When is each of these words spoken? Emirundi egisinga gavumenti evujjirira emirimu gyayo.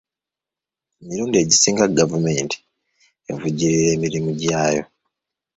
Emirundi 1.03 1.35
egisinga 1.43 1.83
gavumenti 1.99 2.57
evujjirira 3.31 3.87
emirimu 3.97 4.31
gyayo. 4.41 4.83